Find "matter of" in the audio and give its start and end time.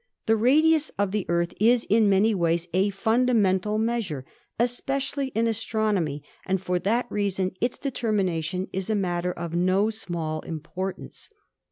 8.95-9.53